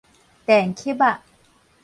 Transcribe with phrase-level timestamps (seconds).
[0.47, 1.19] 電吸仔